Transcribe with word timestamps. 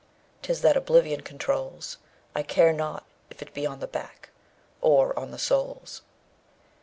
'Tis 0.41 0.61
that 0.61 0.75
oblivion 0.75 1.21
controls; 1.21 1.99
I 2.33 2.41
care 2.41 2.73
not 2.73 3.05
if't 3.29 3.53
be 3.53 3.67
on 3.67 3.81
the 3.81 3.87
back, 3.87 4.31
Or 4.81 5.13
on 5.15 5.29
the 5.29 5.37
soles. 5.37 6.01